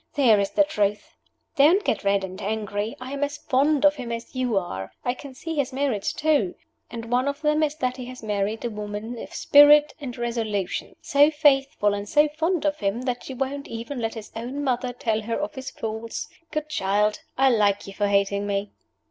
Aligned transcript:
There 0.15 0.39
is 0.39 0.49
the 0.49 0.63
truth! 0.63 1.15
Don't 1.57 1.83
get 1.85 2.03
red 2.03 2.23
and 2.23 2.41
angry. 2.41 2.95
I 2.99 3.11
am 3.11 3.23
as 3.23 3.37
fond 3.37 3.85
of 3.85 3.97
him 3.97 4.11
as 4.11 4.33
you 4.33 4.57
are. 4.57 4.91
I 5.05 5.13
can 5.13 5.35
see 5.35 5.55
his 5.55 5.71
merits 5.71 6.11
too. 6.11 6.55
And 6.89 7.11
one 7.11 7.27
of 7.27 7.41
them 7.43 7.61
is 7.61 7.75
that 7.75 7.97
he 7.97 8.05
has 8.05 8.23
married 8.23 8.65
a 8.65 8.71
woman 8.71 9.15
of 9.19 9.31
spirit 9.31 9.93
and 10.01 10.17
resolution 10.17 10.95
so 11.03 11.29
faithful 11.29 11.93
and 11.93 12.09
so 12.09 12.27
fond 12.29 12.65
of 12.65 12.79
him 12.79 13.03
that 13.03 13.23
she 13.25 13.35
won't 13.35 13.67
even 13.67 13.99
let 13.99 14.15
his 14.15 14.31
own 14.35 14.63
mother 14.63 14.91
tell 14.91 15.21
her 15.21 15.39
of 15.39 15.53
his 15.53 15.69
faults. 15.69 16.27
Good 16.49 16.67
child! 16.67 17.19
I 17.37 17.51
like 17.51 17.85
you 17.85 17.93
for 17.93 18.07
hating 18.07 18.47
me!" 18.47 18.71